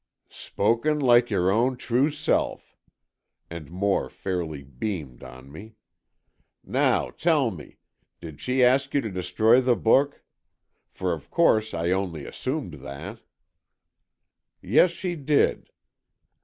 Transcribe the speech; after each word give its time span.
"Spoken 0.33 0.97
like 0.97 1.29
your 1.29 1.51
own 1.51 1.77
true 1.77 2.09
self," 2.09 2.75
and 3.51 3.69
Moore 3.69 4.09
fairly 4.09 4.63
beamed 4.63 5.21
on 5.21 5.51
me. 5.51 5.75
"Now, 6.63 7.11
tell 7.11 7.51
me, 7.51 7.77
did 8.19 8.41
she 8.41 8.63
ask 8.63 8.95
you 8.95 9.01
to 9.01 9.11
destroy 9.11 9.61
the 9.61 9.75
book? 9.75 10.23
For 10.89 11.13
of 11.13 11.29
course 11.29 11.75
I 11.75 11.91
only 11.91 12.25
assumed 12.25 12.81
that." 12.81 13.21
"Yes, 14.59 14.89
she 14.89 15.15
did. 15.15 15.69